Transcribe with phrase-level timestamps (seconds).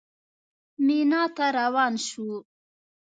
[0.85, 2.35] مینا ته روان شوو.